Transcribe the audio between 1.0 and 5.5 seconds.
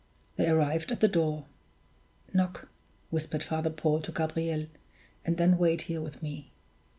door. "Knock," whispered Father Paul to Gabriel, "and